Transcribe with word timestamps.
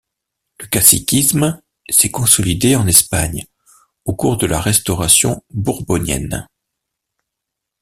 Le 0.59 0.65
caciquisme 0.65 1.61
s'est 1.87 2.09
consolidé 2.09 2.75
en 2.75 2.87
Espagne 2.87 3.45
au 4.05 4.15
cours 4.15 4.37
de 4.37 4.47
la 4.47 4.59
Restauration 4.59 5.43
Bourbonienne. 5.51 6.47